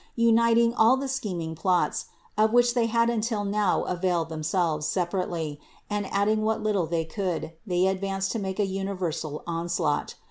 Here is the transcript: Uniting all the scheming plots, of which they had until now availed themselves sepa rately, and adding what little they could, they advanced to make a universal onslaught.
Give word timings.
Uniting 0.15 0.73
all 0.73 0.97
the 0.97 1.07
scheming 1.07 1.53
plots, 1.53 2.05
of 2.35 2.51
which 2.51 2.73
they 2.73 2.87
had 2.87 3.07
until 3.07 3.43
now 3.45 3.83
availed 3.83 4.29
themselves 4.29 4.87
sepa 4.87 5.11
rately, 5.23 5.59
and 5.91 6.11
adding 6.11 6.41
what 6.41 6.63
little 6.63 6.87
they 6.87 7.05
could, 7.05 7.53
they 7.67 7.85
advanced 7.85 8.31
to 8.31 8.39
make 8.39 8.59
a 8.59 8.65
universal 8.65 9.43
onslaught. 9.45 10.15